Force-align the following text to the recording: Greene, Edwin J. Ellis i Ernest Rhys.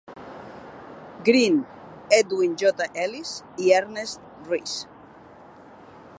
Greene, 1.27 1.61
Edwin 2.21 2.57
J. 2.63 2.73
Ellis 3.05 3.35
i 3.67 3.71
Ernest 3.83 4.25
Rhys. 4.51 4.77